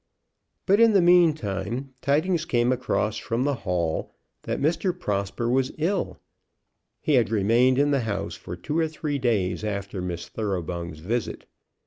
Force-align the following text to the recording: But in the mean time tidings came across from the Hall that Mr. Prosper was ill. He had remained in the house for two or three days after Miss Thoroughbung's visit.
But 0.65 0.79
in 0.79 0.93
the 0.93 0.99
mean 1.01 1.35
time 1.35 1.93
tidings 2.01 2.43
came 2.45 2.71
across 2.71 3.17
from 3.17 3.43
the 3.43 3.53
Hall 3.53 4.15
that 4.41 4.59
Mr. 4.59 4.99
Prosper 4.99 5.47
was 5.47 5.71
ill. 5.77 6.17
He 6.99 7.13
had 7.13 7.29
remained 7.29 7.77
in 7.77 7.91
the 7.91 7.99
house 7.99 8.33
for 8.33 8.55
two 8.55 8.79
or 8.79 8.87
three 8.87 9.19
days 9.19 9.63
after 9.63 10.01
Miss 10.01 10.27
Thoroughbung's 10.27 11.01
visit. 11.01 11.45